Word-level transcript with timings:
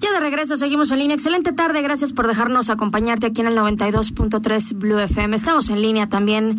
Ya 0.00 0.10
de 0.12 0.20
regreso, 0.20 0.56
seguimos 0.56 0.90
en 0.92 0.98
línea. 1.00 1.14
Excelente 1.14 1.52
tarde, 1.52 1.82
gracias 1.82 2.14
por 2.14 2.26
dejarnos 2.26 2.70
acompañarte 2.70 3.26
aquí 3.26 3.42
en 3.42 3.48
el 3.48 3.56
92.3 3.58 4.78
Blue 4.78 4.98
FM. 4.98 5.36
Estamos 5.36 5.68
en 5.68 5.82
línea 5.82 6.08
también 6.08 6.56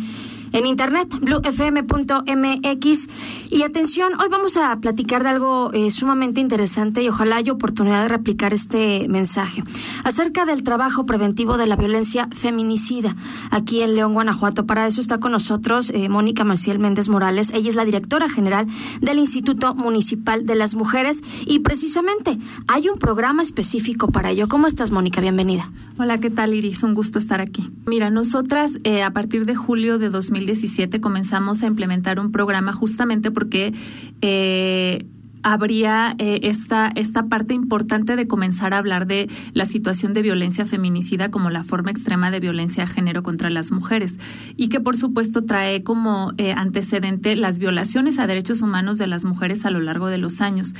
en 0.52 0.66
internet, 0.66 1.08
bluefm.mx. 1.20 3.08
Y 3.50 3.62
atención, 3.62 4.12
hoy 4.20 4.28
vamos 4.30 4.56
a 4.56 4.78
platicar 4.80 5.22
de 5.22 5.30
algo 5.30 5.72
eh, 5.72 5.90
sumamente 5.90 6.40
interesante 6.40 7.02
y 7.02 7.08
ojalá 7.08 7.36
haya 7.36 7.52
oportunidad 7.52 8.02
de 8.02 8.08
replicar 8.08 8.54
este 8.54 9.06
mensaje 9.08 9.62
acerca 10.04 10.46
del 10.46 10.62
trabajo 10.62 11.06
preventivo 11.06 11.58
de 11.58 11.66
la 11.66 11.76
violencia 11.76 12.28
feminicida 12.32 13.14
aquí 13.50 13.82
en 13.82 13.94
León, 13.94 14.12
Guanajuato. 14.12 14.66
Para 14.66 14.86
eso 14.86 15.00
está 15.00 15.18
con 15.18 15.32
nosotros 15.32 15.90
eh, 15.90 16.08
Mónica 16.08 16.44
Maciel 16.44 16.78
Méndez 16.78 17.08
Morales. 17.08 17.52
Ella 17.54 17.68
es 17.68 17.76
la 17.76 17.84
directora 17.84 18.28
general 18.28 18.66
del 19.00 19.18
Instituto 19.18 19.74
Municipal 19.74 20.44
de 20.46 20.54
las 20.54 20.74
Mujeres 20.74 21.22
y 21.46 21.60
precisamente 21.60 22.38
hay 22.68 22.88
un 22.88 22.98
programa 22.98 23.42
específico 23.42 24.08
para 24.08 24.30
ello. 24.30 24.48
¿Cómo 24.48 24.66
estás, 24.66 24.90
Mónica? 24.90 25.20
Bienvenida. 25.20 25.68
Hola, 25.98 26.18
¿qué 26.18 26.30
tal, 26.30 26.54
Iris? 26.54 26.82
Un 26.82 26.94
gusto 26.94 27.18
estar 27.18 27.40
aquí. 27.40 27.70
Mira, 27.86 28.10
nosotras 28.10 28.80
eh, 28.84 29.02
a 29.02 29.12
partir 29.12 29.44
de 29.44 29.54
julio 29.54 29.98
de 29.98 30.08
2017 30.44 31.00
comenzamos 31.00 31.62
a 31.62 31.66
implementar 31.66 32.20
un 32.20 32.32
programa 32.32 32.72
justamente 32.72 33.30
porque 33.30 33.72
eh, 34.20 35.04
habría 35.42 36.14
eh, 36.18 36.40
esta, 36.42 36.92
esta 36.94 37.28
parte 37.28 37.54
importante 37.54 38.16
de 38.16 38.26
comenzar 38.26 38.74
a 38.74 38.78
hablar 38.78 39.06
de 39.06 39.28
la 39.52 39.64
situación 39.64 40.12
de 40.14 40.22
violencia 40.22 40.64
feminicida 40.64 41.30
como 41.30 41.50
la 41.50 41.64
forma 41.64 41.90
extrema 41.90 42.30
de 42.30 42.40
violencia 42.40 42.84
de 42.84 42.92
género 42.92 43.22
contra 43.22 43.50
las 43.50 43.72
mujeres 43.72 44.18
y 44.56 44.68
que 44.68 44.80
por 44.80 44.96
supuesto 44.96 45.44
trae 45.44 45.82
como 45.82 46.32
eh, 46.38 46.52
antecedente 46.56 47.36
las 47.36 47.58
violaciones 47.58 48.18
a 48.18 48.26
derechos 48.26 48.62
humanos 48.62 48.98
de 48.98 49.06
las 49.06 49.24
mujeres 49.24 49.66
a 49.66 49.70
lo 49.70 49.80
largo 49.80 50.06
de 50.08 50.18
los 50.18 50.40
años, 50.40 50.74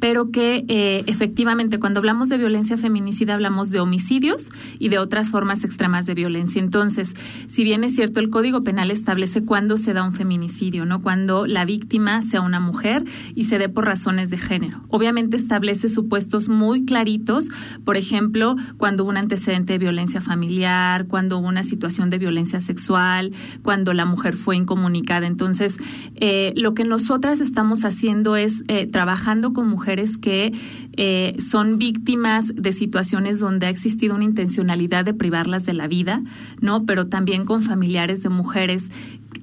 pero 0.00 0.30
que 0.30 0.64
eh, 0.68 1.04
efectivamente 1.06 1.78
cuando 1.78 2.00
hablamos 2.00 2.28
de 2.28 2.38
violencia 2.38 2.76
feminicida 2.76 3.34
hablamos 3.34 3.70
de 3.70 3.80
homicidios 3.80 4.50
y 4.78 4.88
de 4.88 4.98
otras 4.98 5.30
formas 5.30 5.64
extremas 5.64 6.06
de 6.06 6.14
violencia. 6.14 6.60
Entonces, 6.60 7.14
si 7.46 7.64
bien 7.64 7.84
es 7.84 7.94
cierto, 7.94 8.20
el 8.20 8.30
Código 8.30 8.62
Penal 8.62 8.90
establece 8.90 9.44
cuándo 9.44 9.78
se 9.78 9.92
da 9.92 10.02
un 10.02 10.12
feminicidio, 10.12 10.84
¿no? 10.84 11.02
Cuando 11.02 11.46
la 11.46 11.64
víctima 11.64 12.22
sea 12.22 12.40
una 12.40 12.60
mujer 12.60 13.04
y 13.34 13.44
se 13.44 13.58
dé 13.58 13.68
por 13.68 13.86
razón 13.86 14.07
de 14.08 14.38
género. 14.38 14.80
Obviamente 14.88 15.36
establece 15.36 15.88
supuestos 15.88 16.48
muy 16.48 16.86
claritos, 16.86 17.50
por 17.84 17.98
ejemplo, 17.98 18.56
cuando 18.78 19.02
hubo 19.02 19.10
un 19.10 19.18
antecedente 19.18 19.74
de 19.74 19.78
violencia 19.78 20.22
familiar, 20.22 21.06
cuando 21.06 21.38
hubo 21.38 21.46
una 21.46 21.62
situación 21.62 22.08
de 22.08 22.16
violencia 22.16 22.62
sexual, 22.62 23.32
cuando 23.62 23.92
la 23.92 24.06
mujer 24.06 24.34
fue 24.34 24.56
incomunicada. 24.56 25.26
Entonces, 25.26 25.76
eh, 26.14 26.54
lo 26.56 26.72
que 26.72 26.84
nosotras 26.84 27.40
estamos 27.40 27.84
haciendo 27.84 28.36
es 28.36 28.64
eh, 28.68 28.86
trabajando 28.86 29.52
con 29.52 29.68
mujeres 29.68 30.16
que 30.16 30.52
eh, 30.96 31.36
son 31.38 31.78
víctimas 31.78 32.54
de 32.56 32.72
situaciones 32.72 33.40
donde 33.40 33.66
ha 33.66 33.70
existido 33.70 34.14
una 34.14 34.24
intencionalidad 34.24 35.04
de 35.04 35.12
privarlas 35.12 35.66
de 35.66 35.74
la 35.74 35.86
vida, 35.86 36.22
¿no? 36.62 36.86
Pero 36.86 37.08
también 37.08 37.44
con 37.44 37.60
familiares 37.60 38.22
de 38.22 38.30
mujeres 38.30 38.90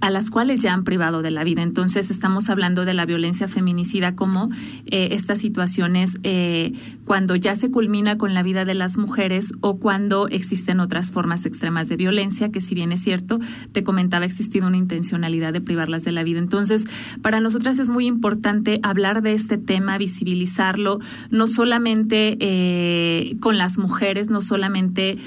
a 0.02 0.10
las 0.10 0.30
cuales 0.30 0.62
ya 0.62 0.74
han 0.74 0.84
privado 0.84 1.22
de 1.22 1.32
la 1.32 1.44
vida. 1.44 1.62
Entonces 1.62 2.12
estamos 2.12 2.50
hablando 2.50 2.86
de 2.86 2.94
la 2.94 3.06
violencia 3.06 3.48
feminicida 3.48 4.16
como 4.16 4.50
eh, 4.88 5.10
estas 5.12 5.40
situaciones 5.40 6.18
eh, 6.24 6.74
cuando 7.06 7.36
ya 7.36 7.56
se 7.56 7.72
culmina 7.72 8.18
con 8.18 8.34
la 8.34 8.44
vida 8.44 8.66
de 8.66 8.74
las 8.74 8.98
mujeres 8.98 9.54
o 9.62 9.78
cuando 9.78 10.28
existen 10.28 10.80
otras 10.80 11.12
formas 11.12 11.46
extremas 11.46 11.88
de 11.88 11.98
violencia, 11.98 12.52
que 12.52 12.62
si 12.62 12.76
bien 12.76 12.92
es 12.92 13.02
cierto, 13.02 13.40
te 13.72 13.84
comentaba, 13.84 14.24
ha 14.24 14.28
existido 14.28 14.68
una 14.68 14.78
intencionalidad 14.78 15.54
de 15.54 15.62
privarlas 15.62 16.04
de 16.04 16.12
la 16.12 16.24
vida. 16.24 16.40
Entonces, 16.40 16.86
para 17.22 17.40
nosotras 17.40 17.80
es 17.80 17.90
muy 17.90 18.06
importante 18.06 18.80
hablar 18.84 19.22
de 19.22 19.34
este 19.34 19.58
tema, 19.58 19.98
visibilizarlo, 19.98 21.00
no 21.30 21.48
solamente 21.48 22.38
eh, 22.40 23.38
con 23.40 23.58
las 23.58 23.78
mujeres, 23.78 24.30
no 24.30 24.42
solamente 24.42 25.18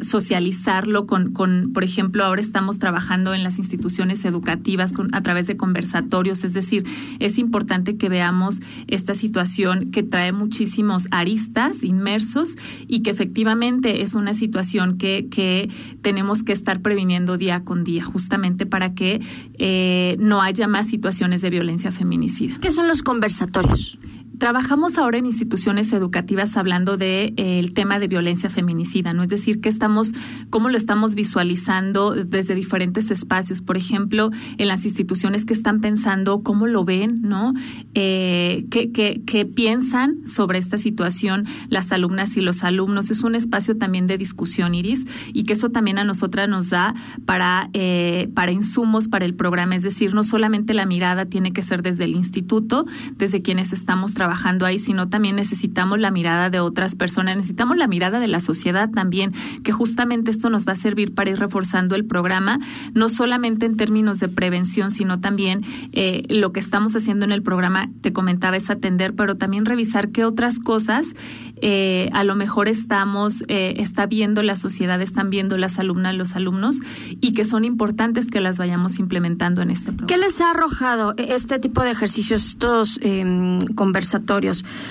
socializarlo 0.00 1.06
con, 1.06 1.32
con, 1.32 1.72
por 1.72 1.82
ejemplo, 1.82 2.24
ahora 2.24 2.40
estamos 2.40 2.78
trabajando 2.78 3.34
en 3.34 3.42
las 3.42 3.58
instituciones 3.58 3.69
instituciones 3.72 4.24
educativas 4.24 4.92
a 5.12 5.22
través 5.22 5.46
de 5.46 5.56
conversatorios. 5.56 6.44
Es 6.44 6.52
decir, 6.52 6.84
es 7.18 7.38
importante 7.38 7.94
que 7.94 8.08
veamos 8.08 8.60
esta 8.86 9.14
situación 9.14 9.90
que 9.90 10.02
trae 10.02 10.32
muchísimos 10.32 11.06
aristas 11.10 11.84
inmersos 11.84 12.56
y 12.88 13.00
que 13.00 13.10
efectivamente 13.10 14.02
es 14.02 14.14
una 14.14 14.34
situación 14.34 14.98
que, 14.98 15.28
que 15.30 15.70
tenemos 16.02 16.42
que 16.42 16.52
estar 16.52 16.80
previniendo 16.80 17.36
día 17.36 17.64
con 17.64 17.84
día, 17.84 18.04
justamente 18.04 18.66
para 18.66 18.94
que 18.94 19.20
eh, 19.54 20.16
no 20.18 20.42
haya 20.42 20.66
más 20.66 20.88
situaciones 20.88 21.42
de 21.42 21.50
violencia 21.50 21.92
feminicida. 21.92 22.58
¿Qué 22.60 22.70
son 22.70 22.88
los 22.88 23.02
conversatorios? 23.02 23.98
Trabajamos 24.40 24.96
ahora 24.96 25.18
en 25.18 25.26
instituciones 25.26 25.92
educativas 25.92 26.56
hablando 26.56 26.96
de 26.96 27.34
eh, 27.36 27.70
tema 27.74 27.98
de 27.98 28.08
violencia 28.08 28.48
feminicida, 28.48 29.12
¿no? 29.12 29.22
Es 29.22 29.28
decir, 29.28 29.60
que 29.60 29.68
estamos, 29.68 30.14
cómo 30.48 30.70
lo 30.70 30.78
estamos 30.78 31.14
visualizando 31.14 32.14
desde 32.14 32.54
diferentes 32.54 33.10
espacios. 33.10 33.60
Por 33.60 33.76
ejemplo, 33.76 34.30
en 34.56 34.66
las 34.66 34.86
instituciones 34.86 35.44
que 35.44 35.52
están 35.52 35.82
pensando 35.82 36.42
cómo 36.42 36.66
lo 36.66 36.86
ven, 36.86 37.20
¿no? 37.20 37.52
Eh, 37.92 38.64
¿qué, 38.70 38.90
qué, 38.92 39.20
qué 39.26 39.44
piensan 39.44 40.26
sobre 40.26 40.58
esta 40.58 40.78
situación 40.78 41.44
las 41.68 41.92
alumnas 41.92 42.38
y 42.38 42.40
los 42.40 42.64
alumnos? 42.64 43.10
Es 43.10 43.22
un 43.22 43.34
espacio 43.34 43.76
también 43.76 44.06
de 44.06 44.16
discusión, 44.16 44.74
Iris, 44.74 45.04
y 45.34 45.42
que 45.42 45.52
eso 45.52 45.68
también 45.68 45.98
a 45.98 46.04
nosotras 46.04 46.48
nos 46.48 46.70
da 46.70 46.94
para, 47.26 47.68
eh, 47.74 48.30
para 48.34 48.52
insumos 48.52 49.06
para 49.06 49.26
el 49.26 49.34
programa. 49.34 49.76
Es 49.76 49.82
decir, 49.82 50.14
no 50.14 50.24
solamente 50.24 50.72
la 50.72 50.86
mirada 50.86 51.26
tiene 51.26 51.52
que 51.52 51.60
ser 51.60 51.82
desde 51.82 52.04
el 52.04 52.12
instituto, 52.12 52.86
desde 53.18 53.42
quienes 53.42 53.74
estamos 53.74 54.14
trabajando 54.14 54.29
trabajando 54.30 54.64
ahí, 54.64 54.78
sino 54.78 55.08
también 55.08 55.34
necesitamos 55.34 55.98
la 55.98 56.12
mirada 56.12 56.50
de 56.50 56.60
otras 56.60 56.94
personas, 56.94 57.34
necesitamos 57.34 57.76
la 57.76 57.88
mirada 57.88 58.20
de 58.20 58.28
la 58.28 58.38
sociedad 58.38 58.88
también, 58.88 59.32
que 59.64 59.72
justamente 59.72 60.30
esto 60.30 60.50
nos 60.50 60.68
va 60.68 60.74
a 60.74 60.76
servir 60.76 61.16
para 61.16 61.30
ir 61.30 61.38
reforzando 61.40 61.96
el 61.96 62.04
programa, 62.04 62.60
no 62.94 63.08
solamente 63.08 63.66
en 63.66 63.76
términos 63.76 64.20
de 64.20 64.28
prevención, 64.28 64.92
sino 64.92 65.18
también 65.18 65.62
eh, 65.94 66.22
lo 66.28 66.52
que 66.52 66.60
estamos 66.60 66.94
haciendo 66.94 67.24
en 67.24 67.32
el 67.32 67.42
programa, 67.42 67.90
te 68.02 68.12
comentaba, 68.12 68.56
es 68.56 68.70
atender, 68.70 69.14
pero 69.14 69.36
también 69.36 69.66
revisar 69.66 70.10
qué 70.10 70.24
otras 70.24 70.60
cosas 70.60 71.16
eh, 71.62 72.08
a 72.12 72.24
lo 72.24 72.36
mejor 72.36 72.68
estamos, 72.68 73.44
eh, 73.48 73.74
está 73.78 74.06
viendo 74.06 74.42
la 74.42 74.56
sociedad, 74.56 75.00
están 75.02 75.28
viendo 75.30 75.58
las 75.58 75.78
alumnas, 75.78 76.14
los 76.14 76.36
alumnos, 76.36 76.80
y 77.20 77.32
que 77.32 77.44
son 77.44 77.64
importantes 77.64 78.28
que 78.28 78.40
las 78.40 78.58
vayamos 78.58 78.98
implementando 78.98 79.60
en 79.60 79.70
este 79.70 79.92
programa. 79.92 80.06
¿Qué 80.06 80.16
les 80.16 80.40
ha 80.40 80.50
arrojado 80.50 81.14
este 81.18 81.58
tipo 81.58 81.82
de 81.82 81.90
ejercicios, 81.90 82.46
estos 82.46 82.98
eh, 83.02 83.58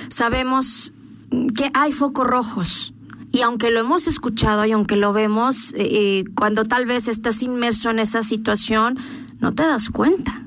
sabemos 0.10 0.94
que 1.56 1.70
hay 1.74 1.92
focos 1.92 2.28
rojos. 2.28 2.94
Y 3.32 3.42
aunque 3.42 3.70
lo 3.70 3.80
hemos 3.80 4.08
escuchado 4.08 4.66
y 4.66 4.72
aunque 4.72 4.96
lo 4.96 5.14
vemos, 5.14 5.74
eh, 5.78 6.24
cuando 6.36 6.64
tal 6.64 6.88
vez 6.88 7.08
estás 7.08 7.44
inmerso 7.44 7.92
en 7.92 8.00
esa 8.00 8.24
situación, 8.24 8.98
no 9.40 9.54
te 9.54 9.64
das 9.64 9.90
cuenta. 9.90 10.44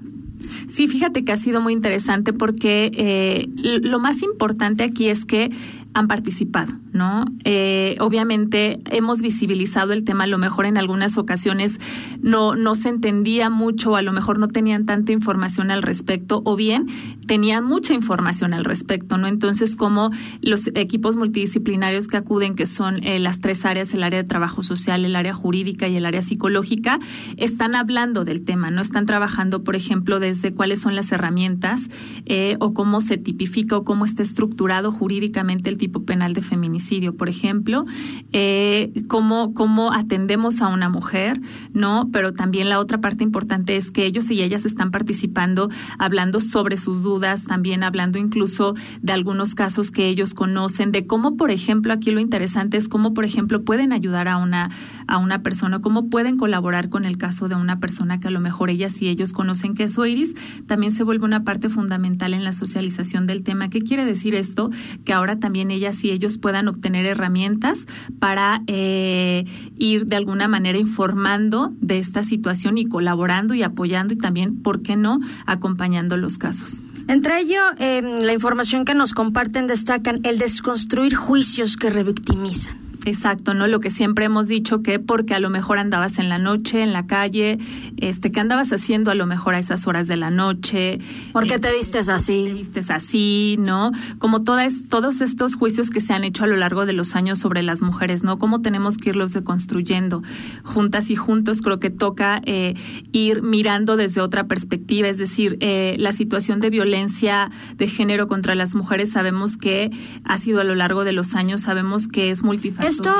Sí, 0.68 0.88
fíjate 0.88 1.24
que 1.24 1.32
ha 1.32 1.36
sido 1.36 1.60
muy 1.60 1.72
interesante 1.72 2.32
porque 2.32 2.90
eh, 2.94 3.48
lo 3.82 4.00
más 4.00 4.22
importante 4.22 4.84
aquí 4.84 5.08
es 5.08 5.24
que 5.24 5.50
han 5.94 6.08
participado, 6.08 6.72
¿no? 6.92 7.24
Eh, 7.44 7.96
obviamente 8.00 8.80
hemos 8.90 9.20
visibilizado 9.20 9.92
el 9.92 10.04
tema, 10.04 10.24
a 10.24 10.26
lo 10.26 10.38
mejor 10.38 10.66
en 10.66 10.78
algunas 10.78 11.18
ocasiones 11.18 11.78
no, 12.20 12.54
no 12.54 12.74
se 12.74 12.88
entendía 12.88 13.50
mucho, 13.50 13.96
a 13.96 14.02
lo 14.02 14.12
mejor 14.12 14.38
no 14.38 14.48
tenían 14.48 14.86
tanta 14.86 15.12
información 15.12 15.70
al 15.70 15.82
respecto, 15.82 16.42
o 16.44 16.56
bien 16.56 16.86
tenían 17.26 17.64
mucha 17.64 17.94
información 17.94 18.54
al 18.54 18.64
respecto, 18.64 19.18
¿no? 19.18 19.26
Entonces, 19.26 19.76
como 19.76 20.10
los 20.40 20.68
equipos 20.68 21.16
multidisciplinarios 21.16 22.08
que 22.08 22.16
acuden, 22.16 22.54
que 22.54 22.66
son 22.66 23.04
eh, 23.04 23.18
las 23.18 23.40
tres 23.40 23.66
áreas, 23.66 23.92
el 23.92 24.02
área 24.02 24.22
de 24.22 24.28
trabajo 24.28 24.62
social, 24.62 25.04
el 25.04 25.16
área 25.16 25.34
jurídica 25.34 25.88
y 25.88 25.96
el 25.96 26.06
área 26.06 26.22
psicológica, 26.22 27.00
están 27.36 27.74
hablando 27.74 28.24
del 28.24 28.44
tema, 28.44 28.70
¿no? 28.70 28.80
Están 28.80 29.04
trabajando, 29.06 29.62
por 29.62 29.76
ejemplo, 29.76 30.20
desde 30.20 30.54
cuáles 30.54 30.80
son 30.80 30.96
las 30.96 31.12
herramientas 31.12 31.88
eh, 32.24 32.56
o 32.60 32.72
cómo 32.72 33.00
se 33.00 33.18
tipifica 33.18 33.76
o 33.76 33.84
cómo 33.84 34.04
está 34.04 34.22
estructurado 34.22 34.90
jurídicamente 34.90 35.68
el 35.68 35.81
tipo 35.82 36.04
penal 36.04 36.32
de 36.32 36.42
feminicidio, 36.42 37.16
por 37.16 37.28
ejemplo, 37.28 37.86
eh, 38.30 38.92
cómo, 39.08 39.52
cómo 39.52 39.92
atendemos 39.92 40.62
a 40.62 40.68
una 40.68 40.88
mujer, 40.88 41.40
¿no? 41.72 42.08
Pero 42.12 42.32
también 42.32 42.68
la 42.68 42.78
otra 42.78 43.00
parte 43.00 43.24
importante 43.24 43.76
es 43.76 43.90
que 43.90 44.06
ellos 44.06 44.30
y 44.30 44.40
ellas 44.42 44.64
están 44.64 44.92
participando, 44.92 45.70
hablando 45.98 46.38
sobre 46.38 46.76
sus 46.76 47.02
dudas, 47.02 47.46
también 47.46 47.82
hablando 47.82 48.16
incluso 48.16 48.76
de 49.00 49.12
algunos 49.12 49.56
casos 49.56 49.90
que 49.90 50.06
ellos 50.06 50.34
conocen, 50.34 50.92
de 50.92 51.04
cómo, 51.04 51.36
por 51.36 51.50
ejemplo, 51.50 51.92
aquí 51.92 52.12
lo 52.12 52.20
interesante 52.20 52.76
es 52.76 52.86
cómo, 52.88 53.12
por 53.12 53.24
ejemplo, 53.24 53.64
pueden 53.64 53.92
ayudar 53.92 54.28
a 54.28 54.36
una, 54.36 54.70
a 55.08 55.18
una 55.18 55.42
persona, 55.42 55.80
cómo 55.80 56.10
pueden 56.10 56.36
colaborar 56.36 56.90
con 56.90 57.04
el 57.04 57.18
caso 57.18 57.48
de 57.48 57.56
una 57.56 57.80
persona 57.80 58.20
que 58.20 58.28
a 58.28 58.30
lo 58.30 58.38
mejor 58.38 58.70
ellas 58.70 59.02
y 59.02 59.08
ellos 59.08 59.32
conocen 59.32 59.74
que 59.74 59.82
es 59.82 59.98
Iris, 59.98 60.36
también 60.68 60.92
se 60.92 61.02
vuelve 61.02 61.24
una 61.24 61.42
parte 61.42 61.68
fundamental 61.68 62.34
en 62.34 62.44
la 62.44 62.52
socialización 62.52 63.26
del 63.26 63.42
tema. 63.42 63.68
¿Qué 63.68 63.80
quiere 63.80 64.04
decir 64.04 64.36
esto? 64.36 64.70
Que 65.04 65.12
ahora 65.12 65.40
también 65.40 65.71
ellas 65.72 66.04
y 66.04 66.10
ellos 66.10 66.38
puedan 66.38 66.68
obtener 66.68 67.06
herramientas 67.06 67.86
para 68.18 68.62
eh, 68.66 69.44
ir 69.76 70.06
de 70.06 70.16
alguna 70.16 70.46
manera 70.46 70.78
informando 70.78 71.72
de 71.80 71.98
esta 71.98 72.22
situación 72.22 72.78
y 72.78 72.84
colaborando 72.86 73.54
y 73.54 73.62
apoyando 73.62 74.14
y 74.14 74.18
también, 74.18 74.62
¿por 74.62 74.82
qué 74.82 74.96
no?, 74.96 75.18
acompañando 75.46 76.16
los 76.16 76.38
casos. 76.38 76.82
Entre 77.08 77.40
ello, 77.40 77.60
em, 77.78 78.20
la 78.20 78.32
información 78.32 78.84
que 78.84 78.94
nos 78.94 79.12
comparten 79.12 79.66
destacan 79.66 80.20
el 80.22 80.38
desconstruir 80.38 81.14
juicios 81.14 81.76
que 81.76 81.90
revictimizan. 81.90 82.81
Exacto, 83.04 83.52
¿no? 83.52 83.66
Lo 83.66 83.80
que 83.80 83.90
siempre 83.90 84.26
hemos 84.26 84.46
dicho 84.46 84.80
que 84.80 85.00
porque 85.00 85.34
a 85.34 85.40
lo 85.40 85.50
mejor 85.50 85.78
andabas 85.78 86.18
en 86.18 86.28
la 86.28 86.38
noche, 86.38 86.82
en 86.82 86.92
la 86.92 87.06
calle, 87.06 87.58
este, 87.96 88.30
¿qué 88.30 88.38
andabas 88.38 88.72
haciendo 88.72 89.10
a 89.10 89.16
lo 89.16 89.26
mejor 89.26 89.54
a 89.54 89.58
esas 89.58 89.88
horas 89.88 90.06
de 90.06 90.16
la 90.16 90.30
noche? 90.30 90.98
¿Por 91.32 91.46
qué 91.46 91.58
te 91.58 91.68
este, 91.68 91.78
vistes 91.78 92.08
así? 92.08 92.44
Te 92.46 92.52
vistes 92.54 92.90
así, 92.90 93.56
¿no? 93.58 93.90
Como 94.18 94.44
todas, 94.44 94.88
todos 94.88 95.20
estos 95.20 95.56
juicios 95.56 95.90
que 95.90 96.00
se 96.00 96.12
han 96.12 96.22
hecho 96.22 96.44
a 96.44 96.46
lo 96.46 96.56
largo 96.56 96.86
de 96.86 96.92
los 96.92 97.16
años 97.16 97.40
sobre 97.40 97.62
las 97.62 97.82
mujeres, 97.82 98.22
¿no? 98.22 98.38
Cómo 98.38 98.62
tenemos 98.62 98.98
que 98.98 99.10
irlos 99.10 99.32
deconstruyendo. 99.32 100.22
Juntas 100.62 101.10
y 101.10 101.16
juntos 101.16 101.60
creo 101.60 101.80
que 101.80 101.90
toca 101.90 102.40
eh, 102.44 102.74
ir 103.10 103.42
mirando 103.42 103.96
desde 103.96 104.20
otra 104.20 104.46
perspectiva, 104.46 105.08
es 105.08 105.18
decir, 105.18 105.56
eh, 105.60 105.96
la 105.98 106.12
situación 106.12 106.60
de 106.60 106.70
violencia 106.70 107.50
de 107.76 107.88
género 107.88 108.28
contra 108.28 108.54
las 108.54 108.76
mujeres 108.76 109.10
sabemos 109.10 109.56
que 109.56 109.90
ha 110.24 110.38
sido 110.38 110.60
a 110.60 110.64
lo 110.64 110.76
largo 110.76 111.02
de 111.02 111.12
los 111.12 111.34
años, 111.34 111.62
sabemos 111.62 112.06
que 112.06 112.30
es 112.30 112.44
multifactorial 112.44 112.91
esto 112.92 113.10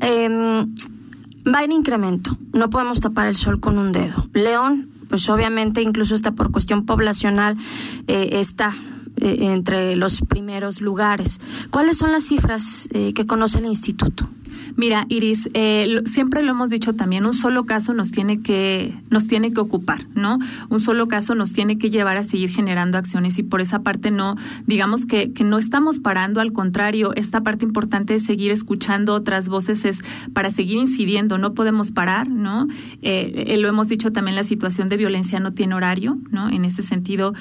em, 0.00 0.74
va 1.46 1.62
en 1.62 1.72
incremento. 1.72 2.36
No 2.52 2.70
podemos 2.70 3.00
tapar 3.00 3.26
el 3.26 3.36
sol 3.36 3.60
con 3.60 3.78
un 3.78 3.92
dedo. 3.92 4.28
León, 4.32 4.88
pues 5.08 5.28
obviamente, 5.28 5.82
incluso 5.82 6.14
está 6.14 6.32
por 6.32 6.50
cuestión 6.50 6.86
poblacional, 6.86 7.56
eh, 8.06 8.40
está 8.40 8.74
eh, 9.18 9.52
entre 9.52 9.94
los 9.96 10.22
primeros 10.22 10.80
lugares. 10.80 11.40
¿Cuáles 11.70 11.98
son 11.98 12.12
las 12.12 12.24
cifras 12.24 12.88
eh, 12.92 13.12
que 13.12 13.26
conoce 13.26 13.58
el 13.58 13.66
instituto? 13.66 14.26
Mira, 14.76 15.06
Iris, 15.08 15.48
eh, 15.54 16.02
siempre 16.06 16.42
lo 16.42 16.52
hemos 16.52 16.70
dicho 16.70 16.94
también, 16.94 17.26
un 17.26 17.34
solo 17.34 17.64
caso 17.64 17.94
nos 17.94 18.10
tiene 18.10 18.40
que 18.40 18.94
nos 19.10 19.26
tiene 19.26 19.52
que 19.52 19.60
ocupar, 19.60 19.98
¿no? 20.14 20.38
Un 20.68 20.80
solo 20.80 21.06
caso 21.08 21.34
nos 21.34 21.52
tiene 21.52 21.78
que 21.78 21.90
llevar 21.90 22.16
a 22.16 22.22
seguir 22.22 22.50
generando 22.50 22.98
acciones 22.98 23.38
y 23.38 23.42
por 23.42 23.60
esa 23.60 23.82
parte 23.82 24.10
no, 24.10 24.36
digamos 24.66 25.06
que, 25.06 25.32
que 25.32 25.44
no 25.44 25.58
estamos 25.58 25.98
parando, 25.98 26.40
al 26.40 26.52
contrario, 26.52 27.12
esta 27.14 27.42
parte 27.42 27.64
importante 27.64 28.14
de 28.14 28.18
seguir 28.18 28.50
escuchando 28.50 29.14
otras 29.14 29.48
voces 29.48 29.84
es 29.84 30.00
para 30.32 30.50
seguir 30.50 30.78
incidiendo, 30.78 31.38
no 31.38 31.54
podemos 31.54 31.92
parar, 31.92 32.28
¿no? 32.28 32.66
Eh, 33.02 33.44
eh, 33.48 33.56
lo 33.58 33.68
hemos 33.68 33.88
dicho 33.88 34.12
también, 34.12 34.36
la 34.36 34.44
situación 34.44 34.88
de 34.88 34.96
violencia 34.96 35.40
no 35.40 35.52
tiene 35.52 35.74
horario, 35.74 36.18
¿no? 36.30 36.48
En 36.48 36.64
ese 36.64 36.82
sentido, 36.82 37.34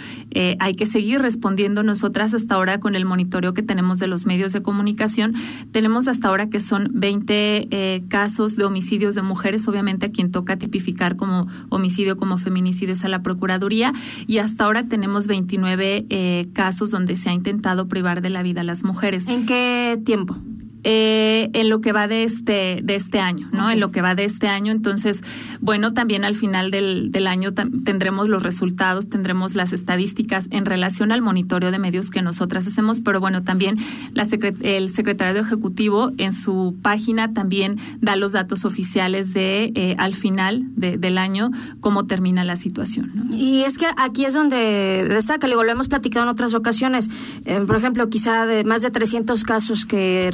hay 0.60 0.74
que 0.74 0.86
seguir 0.86 1.22
respondiendo 1.22 1.84
nosotras 1.84 2.34
hasta 2.34 2.56
ahora 2.56 2.80
con 2.80 2.96
el 2.96 3.06
monitoreo 3.06 3.54
que 3.54 3.62
tenemos 3.62 4.00
de 4.00 4.08
los 4.08 4.26
medios 4.26 4.54
de 4.54 4.62
comunicación. 4.62 5.34
Tenemos 5.72 6.08
hasta 6.08 6.28
ahora 6.28 6.50
que 6.50 6.60
son 6.60 6.90
20 7.20 7.68
eh, 7.72 8.04
casos 8.08 8.56
de 8.56 8.66
homicidios 8.66 9.16
de 9.16 9.22
mujeres, 9.22 9.68
obviamente 9.68 10.08
a 10.08 10.12
quien 10.12 10.32
toca 10.32 10.58
tipificar 10.58 11.16
como 11.16 11.48
homicidio, 11.70 12.18
como 12.18 12.38
feminicidio 12.38 12.94
es 12.94 13.04
a 13.06 13.10
la 13.10 13.22
Procuraduría, 13.22 13.94
y 14.28 14.38
hasta 14.38 14.66
ahora 14.66 14.84
tenemos 14.84 15.28
29 15.28 16.06
eh, 16.10 16.46
casos 16.54 16.92
donde 16.92 17.16
se 17.16 17.30
ha 17.30 17.34
intentado 17.34 17.88
privar 17.88 18.22
de 18.22 18.30
la 18.30 18.44
vida 18.44 18.62
a 18.62 18.64
las 18.64 18.84
mujeres. 18.84 19.28
¿En 19.28 19.46
qué 19.46 20.00
tiempo? 20.04 20.36
Eh, 20.84 21.50
en 21.54 21.68
lo 21.68 21.82
que 21.82 21.92
va 21.92 22.08
de 22.08 22.24
este 22.24 22.80
de 22.82 22.96
este 22.96 23.20
año, 23.20 23.50
¿no? 23.52 23.70
En 23.70 23.82
lo 23.82 23.92
que 23.92 24.02
va 24.02 24.16
de 24.16 24.24
este 24.24 24.48
año, 24.48 24.72
entonces, 24.72 25.22
bueno, 25.60 25.94
también 25.94 26.24
al 26.24 26.36
final 26.36 26.72
del, 26.72 27.12
del 27.12 27.28
año 27.28 27.54
tendremos 27.54 28.30
los 28.30 28.44
resultados, 28.44 29.10
tendremos 29.10 29.56
las 29.56 29.74
estadísticas 29.74 30.48
en 30.52 30.66
relación 30.66 31.12
al 31.12 31.22
monitoreo 31.22 31.72
de 31.72 31.80
medios 31.80 32.10
que 32.10 32.22
nosotras 32.22 32.66
hacemos, 32.66 33.02
pero 33.02 33.20
bueno, 33.20 33.44
también 33.44 33.78
la 34.14 34.26
el 34.62 34.90
secretario 34.90 35.42
ejecutivo 35.42 36.12
en 36.18 36.34
su 36.34 36.78
página 36.82 37.34
también 37.34 37.78
da 38.00 38.16
los 38.16 38.34
datos 38.34 38.66
oficiales 38.66 39.34
de 39.34 39.72
eh, 39.76 39.96
al 39.98 40.16
final 40.16 40.64
del 40.76 41.18
año 41.18 41.52
cómo 41.80 42.06
termina 42.06 42.44
la 42.46 42.56
situación. 42.56 43.12
Y 43.34 43.62
es 43.62 43.78
que 43.78 43.88
aquí 43.98 44.26
es 44.26 44.34
donde 44.34 45.06
destaca, 45.10 45.48
lo 45.48 45.62
hemos 45.64 45.88
platicado 45.88 46.24
en 46.24 46.30
otras 46.30 46.54
ocasiones, 46.54 47.10
eh, 47.46 47.60
por 47.66 47.76
ejemplo, 47.76 48.10
quizá 48.10 48.46
de 48.46 48.64
más 48.64 48.82
de 48.82 48.92
300 48.92 49.44
casos 49.44 49.86
que 49.86 50.30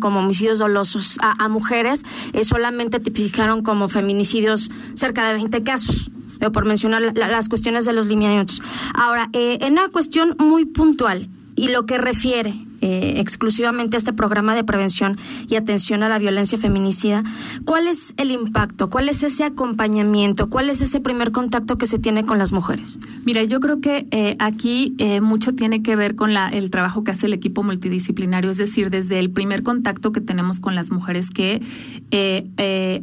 como 0.00 0.20
homicidios 0.20 0.58
dolosos 0.58 1.18
a, 1.20 1.48
mujeres, 1.48 2.04
eh, 2.32 2.44
solamente 2.44 3.00
tipificaron 3.00 3.62
como 3.62 3.88
feminicidios 3.88 4.70
cerca 4.94 5.28
de 5.28 5.34
20 5.34 5.62
casos 5.62 6.10
eh, 6.40 6.50
por 6.50 6.64
mencionar 6.64 7.02
las 7.14 7.48
cuestiones 7.48 7.84
de 7.84 7.92
los 7.92 8.06
lineamientos. 8.06 8.62
Ahora, 8.94 9.28
eh, 9.32 9.58
en 9.60 9.74
una 9.74 9.88
cuestión 9.88 10.34
muy 10.38 10.64
puntual 10.64 11.28
y 11.56 11.68
lo 11.68 11.86
que 11.86 11.98
refiere 11.98 12.54
eh, 12.82 13.20
exclusivamente 13.20 13.96
este 13.96 14.12
programa 14.12 14.56
de 14.56 14.64
prevención 14.64 15.16
y 15.48 15.54
atención 15.54 16.02
a 16.02 16.08
la 16.08 16.18
violencia 16.18 16.58
feminicida, 16.58 17.22
¿cuál 17.64 17.86
es 17.86 18.12
el 18.16 18.32
impacto? 18.32 18.90
¿Cuál 18.90 19.08
es 19.08 19.22
ese 19.22 19.44
acompañamiento? 19.44 20.50
¿Cuál 20.50 20.68
es 20.68 20.82
ese 20.82 20.98
primer 20.98 21.30
contacto 21.30 21.78
que 21.78 21.86
se 21.86 22.00
tiene 22.00 22.24
con 22.24 22.38
las 22.38 22.52
mujeres? 22.52 22.98
Mira, 23.24 23.44
yo 23.44 23.60
creo 23.60 23.80
que 23.80 24.06
eh, 24.10 24.34
aquí 24.40 24.96
eh, 24.98 25.20
mucho 25.20 25.54
tiene 25.54 25.82
que 25.82 25.94
ver 25.94 26.16
con 26.16 26.34
la, 26.34 26.48
el 26.48 26.70
trabajo 26.70 27.04
que 27.04 27.12
hace 27.12 27.26
el 27.26 27.34
equipo 27.34 27.62
multidisciplinario, 27.62 28.50
es 28.50 28.56
decir, 28.56 28.90
desde 28.90 29.20
el 29.20 29.30
primer 29.30 29.62
contacto 29.62 30.10
que 30.10 30.20
tenemos 30.20 30.58
con 30.58 30.74
las 30.74 30.90
mujeres, 30.90 31.30
que 31.30 31.62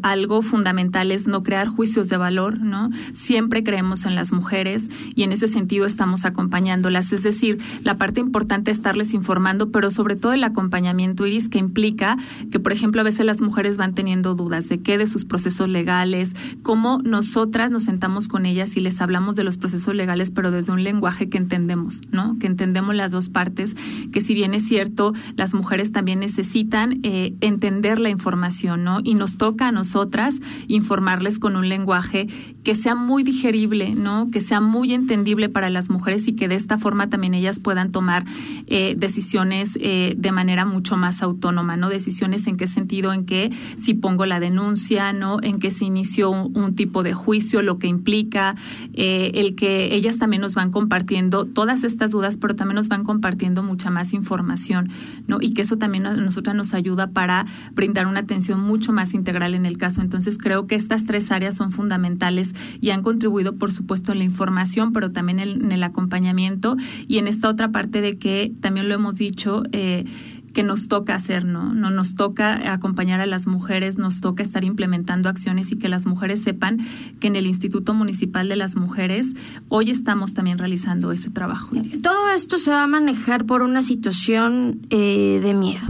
algo 0.04 0.42
fundamental 0.42 1.12
es 1.12 1.26
no 1.26 1.42
crear 1.42 1.68
juicios 1.68 2.10
de 2.10 2.18
valor, 2.18 2.60
¿no? 2.60 2.90
Siempre 3.14 3.64
creemos 3.64 4.06
en 4.06 4.16
las 4.16 4.34
mujeres 4.34 4.90
y 5.16 5.24
en 5.24 5.32
ese 5.32 5.48
sentido 5.48 5.86
estamos 5.86 6.26
acompañándolas, 6.26 7.14
es 7.14 7.24
decir, 7.24 7.60
la 7.84 7.96
parte 7.96 8.20
importante 8.20 8.72
es 8.72 8.80
estarles 8.80 9.14
informando 9.14 9.69
pero 9.72 9.92
sobre 9.92 10.16
todo 10.16 10.34
el 10.34 10.44
acompañamiento, 10.44 11.26
Iris, 11.26 11.50
que 11.50 11.60
implica 11.60 12.18
que, 12.52 12.60
por 12.60 12.72
ejemplo, 12.72 13.02
a 13.02 13.04
veces 13.04 13.26
las 13.26 13.42
mujeres 13.42 13.78
van 13.78 13.94
teniendo 13.94 14.36
dudas 14.36 14.70
de 14.70 14.80
qué, 14.80 14.98
de 14.98 15.08
sus 15.08 15.26
procesos 15.26 15.70
legales, 15.70 16.36
cómo 16.62 17.02
nosotras 17.04 17.72
nos 17.72 17.84
sentamos 17.84 18.28
con 18.28 18.46
ellas 18.46 18.76
y 18.78 18.82
les 18.82 19.02
hablamos 19.02 19.36
de 19.36 19.44
los 19.44 19.58
procesos 19.58 19.96
legales, 19.96 20.32
pero 20.32 20.52
desde 20.52 20.72
un 20.72 20.84
lenguaje 20.84 21.30
que 21.30 21.38
entendemos, 21.38 22.02
¿no? 22.12 22.38
Que 22.40 22.48
entendemos 22.48 22.96
las 22.96 23.12
dos 23.12 23.30
partes, 23.30 23.76
que 24.12 24.22
si 24.22 24.34
bien 24.34 24.54
es 24.54 24.68
cierto, 24.68 25.14
las 25.36 25.54
mujeres 25.54 25.92
también 25.92 26.20
necesitan 26.20 27.00
eh, 27.04 27.34
entender 27.42 28.00
la 28.00 28.10
información, 28.10 28.84
¿no? 28.84 29.00
Y 29.04 29.16
nos 29.16 29.38
toca 29.38 29.68
a 29.68 29.72
nosotras 29.72 30.40
informarles 30.68 31.40
con 31.40 31.56
un 31.56 31.70
lenguaje 31.70 32.28
que 32.64 32.76
sea 32.76 32.96
muy 32.96 33.24
digerible, 33.24 33.96
¿no? 33.96 34.30
Que 34.32 34.42
sea 34.42 34.62
muy 34.62 34.94
entendible 34.94 35.50
para 35.50 35.70
las 35.70 35.90
mujeres 35.90 36.28
y 36.28 36.34
que 36.34 36.48
de 36.48 36.56
esta 36.56 36.78
forma 36.78 37.10
también 37.10 37.34
ellas 37.34 37.60
puedan 37.60 37.92
tomar 37.92 38.26
eh, 38.68 38.96
decisiones 38.98 39.59
eh, 39.80 40.16
de 40.18 40.32
manera 40.32 40.66
mucho 40.66 40.98
más 40.98 41.22
autónoma, 41.22 41.78
¿no? 41.78 41.90
Decisiones 41.90 42.48
en 42.48 42.58
qué 42.58 42.68
sentido, 42.68 43.14
en 43.14 43.26
que 43.26 43.52
si 43.78 43.94
pongo 43.94 44.26
la 44.26 44.40
denuncia, 44.40 45.14
¿no? 45.14 45.40
En 45.42 45.60
que 45.60 45.72
se 45.72 45.86
inició 45.86 46.32
un, 46.32 46.76
tipo 46.76 47.04
de 47.04 47.14
juicio, 47.14 47.62
lo 47.62 47.80
que 47.80 47.88
implica, 47.88 48.56
eh, 48.94 49.32
el 49.34 49.56
que 49.56 49.96
ellas 49.96 50.18
también 50.18 50.42
nos 50.42 50.56
van 50.56 50.72
compartiendo 50.72 51.46
todas 51.46 51.84
estas 51.84 52.12
dudas, 52.12 52.38
pero 52.38 52.56
también 52.56 52.76
nos 52.76 52.90
van 52.90 53.04
compartiendo 53.04 53.64
mucha 53.64 53.90
más 53.90 54.14
información, 54.14 54.90
¿no? 55.28 55.40
Y 55.42 55.54
que 55.54 55.64
eso 55.64 55.78
también 55.78 56.06
a 56.06 56.16
nosotras 56.16 56.56
nos 56.56 56.74
ayuda 56.74 57.08
para 57.08 57.46
brindar 57.74 58.08
una 58.08 58.22
atención 58.22 58.62
mucho 58.62 58.94
más 58.94 59.14
integral 59.14 59.56
en 59.56 59.66
el 59.66 59.78
caso. 59.78 60.02
Entonces 60.02 60.38
creo 60.38 60.68
que 60.68 60.76
estas 60.76 61.06
tres 61.06 61.32
áreas 61.32 61.56
son 61.56 61.72
fundamentales 61.72 62.54
y 62.80 62.92
han 62.92 63.02
contribuido, 63.02 63.56
por 63.56 63.72
supuesto, 63.72 64.12
en 64.12 64.20
la 64.20 64.24
información, 64.24 64.94
pero 64.94 65.12
también 65.12 65.40
en 65.40 65.72
el 65.72 65.84
acompañamiento 65.84 66.78
y 67.08 67.18
en 67.18 67.28
esta 67.28 67.50
otra 67.50 67.72
parte 67.72 68.02
de 68.02 68.18
que 68.18 68.54
también 68.62 68.88
lo 68.88 68.96
hemos 68.96 69.18
dicho, 69.18 69.49
eh, 69.72 70.06
que 70.54 70.64
nos 70.64 70.88
toca 70.88 71.14
hacer, 71.14 71.46
¿no? 71.46 71.74
No 71.74 71.90
nos 71.90 72.16
toca 72.16 72.74
acompañar 72.74 73.20
a 73.20 73.26
las 73.26 73.48
mujeres, 73.48 73.98
nos 73.98 74.20
toca 74.20 74.44
estar 74.44 74.64
implementando 74.64 75.30
acciones 75.30 75.72
y 75.72 75.78
que 75.78 75.90
las 75.90 76.06
mujeres 76.06 76.42
sepan 76.42 76.78
que 77.20 77.28
en 77.28 77.36
el 77.36 77.46
Instituto 77.46 77.94
Municipal 77.94 78.50
de 78.50 78.56
las 78.56 78.76
Mujeres 78.76 79.34
hoy 79.70 79.92
estamos 79.92 80.34
también 80.34 80.58
realizando 80.58 81.12
ese 81.12 81.30
trabajo. 81.30 81.70
Todo 82.02 82.32
esto 82.32 82.58
se 82.58 82.72
va 82.72 82.84
a 82.84 82.88
manejar 82.88 83.46
por 83.46 83.62
una 83.62 83.84
situación 83.84 84.82
eh, 84.90 85.40
de 85.44 85.54
miedo. 85.54 85.86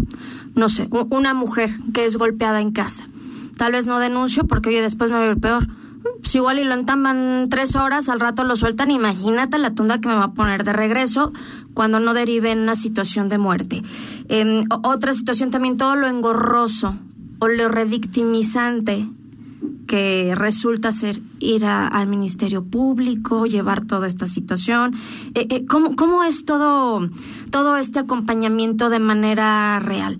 No 0.55 0.67
sé, 0.67 0.89
una 1.09 1.33
mujer 1.33 1.69
que 1.93 2.05
es 2.05 2.17
golpeada 2.17 2.59
en 2.61 2.71
casa. 2.71 3.07
Tal 3.57 3.73
vez 3.73 3.87
no 3.87 3.99
denuncio 3.99 4.45
porque 4.45 4.69
oye, 4.69 4.81
después 4.81 5.09
me 5.09 5.17
va 5.17 5.23
a 5.23 5.27
ver 5.27 5.37
peor 5.37 5.78
pues 6.21 6.35
igual 6.35 6.59
y 6.59 6.63
lo 6.63 6.73
entamban 6.73 7.47
tres 7.49 7.75
horas, 7.75 8.09
al 8.09 8.19
rato 8.19 8.43
lo 8.43 8.55
sueltan, 8.55 8.91
imagínate 8.91 9.57
la 9.57 9.73
tunda 9.73 9.99
que 10.01 10.07
me 10.07 10.15
va 10.15 10.25
a 10.25 10.33
poner 10.33 10.63
de 10.63 10.73
regreso 10.73 11.31
cuando 11.73 11.99
no 11.99 12.13
derive 12.13 12.51
en 12.51 12.59
una 12.59 12.75
situación 12.75 13.29
de 13.29 13.37
muerte. 13.37 13.81
Em, 14.27 14.65
otra 14.83 15.13
situación 15.13 15.51
también, 15.51 15.77
todo 15.77 15.95
lo 15.95 16.07
engorroso 16.07 16.95
o 17.39 17.47
lo 17.47 17.67
revictimizante 17.67 19.07
que 19.87 20.35
resulta 20.35 20.91
ser 20.91 21.19
ir 21.39 21.65
al 21.65 22.07
Ministerio 22.07 22.63
Público, 22.63 23.47
llevar 23.47 23.85
toda 23.85 24.07
esta 24.07 24.27
situación. 24.27 24.93
Eh, 25.33 25.47
eh, 25.49 25.65
¿cómo, 25.65 25.95
¿Cómo 25.95 26.23
es 26.23 26.45
todo, 26.45 27.09
todo 27.49 27.77
este 27.77 27.99
acompañamiento 27.99 28.89
de 28.89 28.99
manera 28.99 29.79
real? 29.79 30.17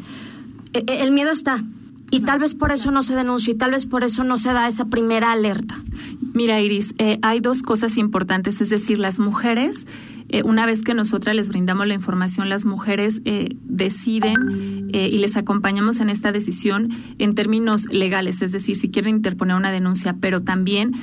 Eh, 0.74 0.84
el 1.02 1.12
miedo 1.12 1.32
está, 1.32 1.64
y 2.12 2.22
tal 2.22 2.40
vez 2.40 2.56
por 2.56 2.72
eso 2.72 2.92
no 2.92 3.04
se 3.04 3.16
denuncia 3.16 3.52
y 3.52 3.58
tal 3.58 3.72
vez 3.72 3.86
por 3.86 4.04
eso 4.04 4.24
no 4.24 4.38
se 4.38 4.54
da 4.54 4.68
esa 4.68 4.86
primera 4.86 5.32
alerta. 5.32 5.76
Mira, 6.34 6.60
Iris, 6.62 6.94
eh, 6.98 7.20
hay 7.22 7.40
dos 7.40 7.62
cosas 7.62 7.98
importantes, 7.98 8.62
es 8.62 8.70
decir, 8.70 9.00
las 9.00 9.20
mujeres 9.20 9.86
eh, 10.30 10.44
una 10.44 10.66
vez 10.66 10.82
que 10.82 10.94
nosotras 10.94 11.36
les 11.36 11.50
brindamos 11.50 11.88
la 11.88 11.94
información, 11.94 12.50
las 12.50 12.66
mujeres 12.66 13.22
eh, 13.26 13.56
deciden 13.64 14.90
y 14.92 15.20
les 15.20 15.38
acompañamos 15.38 16.00
en 16.00 16.10
esta 16.10 16.32
decisión 16.32 16.90
en 17.20 17.34
términos 17.34 17.86
legales, 17.92 18.42
es 18.42 18.52
decir, 18.52 18.76
si 18.76 18.90
quieren 18.90 19.18
interponer 19.18 19.56
una 19.56 19.72
denuncia, 19.72 20.16
pero 20.20 20.42
también 20.42 20.94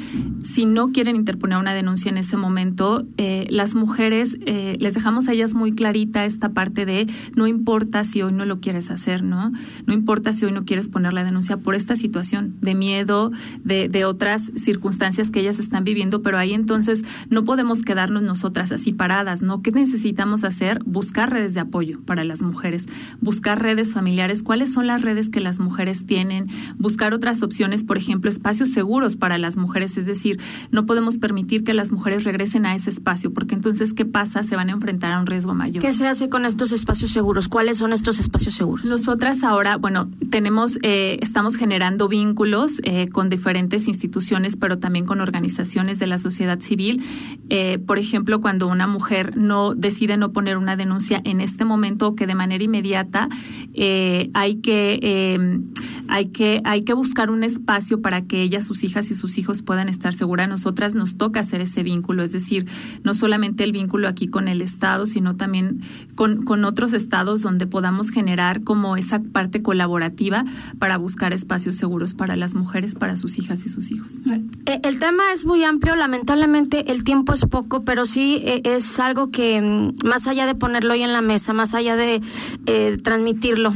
si 0.45 0.65
no 0.67 0.91
quieren 0.91 1.15
interponer 1.15 1.59
una 1.59 1.73
denuncia 1.73 2.11
en 2.11 2.19
ese 2.19 2.37
momento, 2.37 3.07
las 3.49 3.77
mujeres 3.77 4.39
les 4.45 4.95
dejamos 4.95 5.29
a 5.29 5.35
ellas 5.35 5.55
muy 5.55 5.73
clarita 5.73 6.25
esta 6.25 6.49
parte 6.49 6.85
de 6.85 7.07
no 7.37 7.47
importa 7.47 8.03
si 8.03 8.23
hoy 8.23 8.33
no 8.33 8.45
lo 8.45 8.61
quieres 8.61 8.91
hacer, 8.91 9.23
¿no? 9.23 9.53
No 9.87 9.95
importa 9.95 10.33
si 10.33 10.47
hoy 10.47 10.53
no 10.53 10.65
quieres 10.65 10.89
poner 10.89 11.13
la 11.13 11.23
denuncia 11.23 11.57
por 11.57 11.75
esta 11.75 11.95
situación 11.95 12.57
de 12.61 12.75
miedo, 12.75 13.31
de, 13.63 13.89
de 13.89 14.05
otras 14.05 14.51
circunstancias 14.57 15.31
que 15.31 15.41
ellas 15.41 15.59
están 15.59 15.85
viviendo, 15.85 16.23
pero 16.23 16.39
ahí 16.39 16.55
entonces 16.55 17.05
no 17.31 17.45
podemos 17.45 17.83
quedarnos 17.83 18.23
nosotras 18.23 18.73
así 18.73 18.93
¿no? 19.25 19.63
¿Qué 19.63 19.71
necesitamos 19.73 20.45
hacer? 20.45 20.83
Buscar 20.85 21.31
redes 21.31 21.55
de 21.55 21.61
apoyo 21.61 22.01
para 22.05 22.25
las 22.25 22.43
mujeres, 22.43 22.87
buscar 23.21 23.63
redes 23.63 23.95
familiares, 23.95 24.43
cuáles 24.43 24.73
son 24.73 24.87
las 24.87 25.03
redes 25.03 25.31
que 25.31 25.41
las 25.41 25.59
mujeres 25.59 26.07
tienen, 26.07 26.49
buscar 26.77 27.15
otras 27.15 27.43
opciones, 27.43 27.85
por 27.85 27.97
ejemplo, 27.97 28.29
espacios 28.31 28.71
seguros 28.71 29.17
para 29.17 29.39
las 29.39 29.57
mujeres, 29.57 29.97
es 29.97 30.07
decir, 30.07 30.39
no 30.71 30.85
podemos 30.87 31.19
permitir 31.19 31.65
que 31.65 31.73
las 31.73 31.93
mujeres 31.93 32.25
regresen 32.25 32.67
a 32.67 32.75
ese 32.75 32.91
espacio, 32.91 33.33
porque 33.33 33.55
entonces, 33.55 33.95
¿qué 33.95 34.05
pasa? 34.05 34.43
Se 34.43 34.57
van 34.57 34.69
a 34.69 34.73
enfrentar 34.73 35.13
a 35.13 35.21
un 35.21 35.27
riesgo 35.27 35.55
mayor. 35.55 35.83
¿Qué 35.83 35.93
se 35.93 36.07
hace 36.07 36.29
con 36.29 36.45
estos 36.45 36.73
espacios 36.73 37.11
seguros? 37.11 37.49
¿Cuáles 37.49 37.79
son 37.79 37.93
estos 37.93 38.19
espacios 38.19 38.55
seguros? 38.55 38.85
Nosotras 38.85 39.45
ahora, 39.45 39.77
bueno, 39.77 40.11
tenemos, 40.31 40.79
eh, 40.83 41.19
estamos 41.23 41.57
generando 41.57 42.09
vínculos 42.09 42.81
eh, 42.85 43.09
con 43.09 43.31
diferentes 43.31 43.89
instituciones, 43.89 44.57
pero 44.57 44.79
también 44.79 45.07
con 45.07 45.21
organizaciones 45.21 45.99
de 45.99 46.07
la 46.07 46.19
sociedad 46.19 46.61
civil. 46.61 47.03
Eh, 47.49 47.79
por 47.79 47.99
ejemplo, 47.99 48.41
cuando 48.41 48.67
una 48.67 48.87
mujer 48.87 49.06
no 49.35 49.75
decide 49.75 50.17
no 50.17 50.33
poner 50.33 50.57
una 50.57 50.77
denuncia 50.77 51.21
en 51.25 51.41
este 51.41 51.65
momento 51.65 52.09
o 52.09 52.15
que 52.15 52.27
de 52.27 52.35
manera 52.35 52.63
inmediata 52.63 53.29
eh, 53.75 54.31
hay 54.35 54.57
que 54.57 54.99
eh, 55.03 55.61
hay 56.09 56.29
que 56.29 56.61
hay 56.65 56.83
que 56.83 56.95
buscar 56.95 57.31
un 57.31 57.45
espacio 57.45 58.01
para 58.01 58.23
que 58.23 58.43
ella, 58.43 58.63
sus 58.63 58.85
hijas 58.85 59.11
y 59.11 59.15
sus 59.15 59.39
hijos 59.39 59.63
puedan 59.63 59.89
estar 59.89 60.15
seguras. 60.15 60.49
Nosotras 60.49 60.95
nos 60.95 61.17
toca 61.17 61.41
hacer 61.41 61.61
ese 61.61 61.83
vínculo, 61.83 62.23
es 62.23 62.33
decir, 62.33 62.67
no 63.03 63.15
solamente 63.15 63.65
el 63.65 63.73
vínculo 63.73 64.09
aquí 64.09 64.29
con 64.29 64.49
el 64.49 64.63
Estado, 64.63 65.07
sino 65.07 65.37
también 65.37 65.81
con, 66.15 66.45
con 66.45 66.65
otros 66.65 66.93
estados 66.93 67.43
donde 67.43 67.67
podamos 67.67 68.11
generar 68.11 68.63
como 68.63 68.97
esa 68.97 69.23
parte 69.23 69.63
colaborativa 69.63 70.45
para 70.79 70.97
buscar 70.97 71.33
espacios 71.33 71.77
seguros 71.77 72.15
para 72.15 72.37
las 72.37 72.55
mujeres, 72.55 72.95
para 72.95 73.17
sus 73.17 73.39
hijas 73.39 73.67
y 73.67 73.69
sus 73.69 73.91
hijos. 73.91 74.23
Eh, 74.67 74.81
el 74.83 74.99
tema 74.99 75.33
es 75.33 75.45
muy 75.45 75.65
amplio, 75.65 75.97
lamentablemente 75.97 76.93
el 76.93 77.05
tiempo 77.05 77.33
es 77.33 77.45
poco, 77.47 77.83
pero 77.85 78.07
sí 78.07 78.41
eh, 78.45 78.63
algo 79.01 79.31
que 79.31 79.61
mm, 79.61 80.07
más 80.07 80.27
allá 80.27 80.47
de 80.47 80.55
ponerlo 80.55 80.95
hoy 80.95 81.03
en 81.03 81.13
la 81.13 81.23
mesa, 81.23 81.53
más 81.53 81.75
allá 81.75 81.97
de 81.97 82.21
eh, 82.67 82.97
transmitirlo 83.03 83.73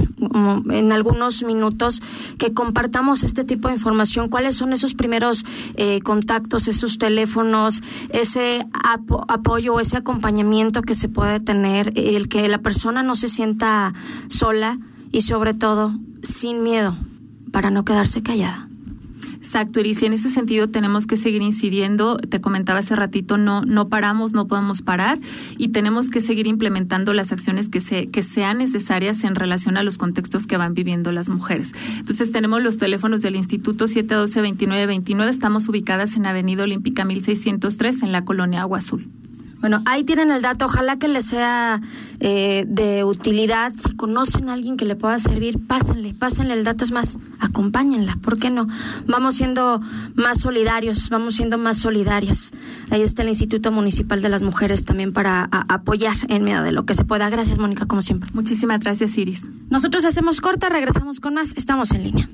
en 0.70 0.92
algunos 0.92 1.42
minutos, 1.42 2.02
que 2.38 2.52
compartamos 2.52 3.22
este 3.22 3.44
tipo 3.44 3.68
de 3.68 3.74
información, 3.74 4.28
cuáles 4.28 4.56
son 4.56 4.72
esos 4.72 4.94
primeros 4.94 5.44
contactos, 6.04 6.68
esos 6.68 6.98
teléfonos, 6.98 7.82
ese 8.10 8.64
apoyo, 9.28 9.80
ese 9.80 9.96
acompañamiento 9.96 10.82
que 10.82 10.94
se 10.94 11.08
puede 11.08 11.40
tener, 11.40 11.92
el 11.96 12.28
que 12.28 12.48
la 12.48 12.58
persona 12.58 13.02
no 13.02 13.14
se 13.14 13.28
sienta 13.28 13.92
sola 14.28 14.78
y 15.12 15.22
sobre 15.22 15.54
todo 15.54 15.92
sin 16.22 16.62
miedo 16.62 16.96
para 17.52 17.70
no 17.70 17.84
quedarse 17.84 18.22
callada. 18.22 18.69
Exacto, 19.40 19.80
y 19.80 19.96
en 20.04 20.12
ese 20.12 20.28
sentido 20.28 20.68
tenemos 20.68 21.06
que 21.06 21.16
seguir 21.16 21.40
incidiendo. 21.40 22.18
Te 22.18 22.42
comentaba 22.42 22.80
hace 22.80 22.94
ratito, 22.94 23.38
no, 23.38 23.62
no 23.62 23.88
paramos, 23.88 24.34
no 24.34 24.46
podemos 24.46 24.82
parar 24.82 25.18
y 25.56 25.68
tenemos 25.68 26.10
que 26.10 26.20
seguir 26.20 26.46
implementando 26.46 27.14
las 27.14 27.32
acciones 27.32 27.70
que, 27.70 27.80
se, 27.80 28.06
que 28.08 28.22
sean 28.22 28.58
necesarias 28.58 29.24
en 29.24 29.34
relación 29.34 29.78
a 29.78 29.82
los 29.82 29.96
contextos 29.96 30.46
que 30.46 30.58
van 30.58 30.74
viviendo 30.74 31.10
las 31.10 31.30
mujeres. 31.30 31.72
Entonces 31.96 32.32
tenemos 32.32 32.62
los 32.62 32.76
teléfonos 32.76 33.22
del 33.22 33.34
Instituto 33.34 33.86
712-2929. 33.86 35.28
Estamos 35.30 35.66
ubicadas 35.70 36.16
en 36.16 36.26
Avenida 36.26 36.64
Olímpica 36.64 37.06
1603 37.06 38.02
en 38.02 38.12
la 38.12 38.26
colonia 38.26 38.60
Agua 38.60 38.78
Azul. 38.78 39.08
Bueno, 39.60 39.82
ahí 39.84 40.04
tienen 40.04 40.30
el 40.30 40.42
dato. 40.42 40.66
Ojalá 40.66 40.98
que 40.98 41.08
les 41.08 41.26
sea 41.26 41.80
eh, 42.20 42.64
de 42.66 43.04
utilidad. 43.04 43.72
Si 43.76 43.94
conocen 43.94 44.48
a 44.48 44.54
alguien 44.54 44.76
que 44.76 44.84
le 44.84 44.96
pueda 44.96 45.18
servir, 45.18 45.58
pásenle, 45.66 46.14
pásenle 46.14 46.54
el 46.54 46.64
dato. 46.64 46.84
Es 46.84 46.92
más, 46.92 47.18
acompáñenla. 47.38 48.16
¿Por 48.22 48.38
qué 48.38 48.50
no? 48.50 48.66
Vamos 49.06 49.34
siendo 49.34 49.80
más 50.14 50.40
solidarios, 50.40 51.10
vamos 51.10 51.36
siendo 51.36 51.58
más 51.58 51.78
solidarias. 51.78 52.52
Ahí 52.90 53.02
está 53.02 53.22
el 53.22 53.28
Instituto 53.28 53.70
Municipal 53.70 54.22
de 54.22 54.28
las 54.30 54.42
Mujeres 54.42 54.84
también 54.84 55.12
para 55.12 55.48
apoyar 55.68 56.16
en 56.28 56.44
medio 56.44 56.62
de 56.62 56.72
lo 56.72 56.86
que 56.86 56.94
se 56.94 57.04
pueda. 57.04 57.28
Gracias, 57.28 57.58
Mónica, 57.58 57.86
como 57.86 58.02
siempre. 58.02 58.30
Muchísimas 58.32 58.80
gracias, 58.80 59.16
Iris. 59.18 59.44
Nosotros 59.68 60.04
hacemos 60.04 60.40
corta, 60.40 60.68
regresamos 60.68 61.20
con 61.20 61.34
más. 61.34 61.52
Estamos 61.56 61.92
en 61.92 62.02
línea. 62.04 62.28